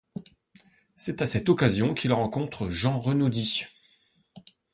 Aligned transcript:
C'est 0.95 1.21
à 1.21 1.27
cette 1.27 1.47
occasion 1.47 1.93
qu'ils 1.93 2.11
rencontrent 2.11 2.69
Jean 2.71 2.97
Renaudie. 2.97 3.65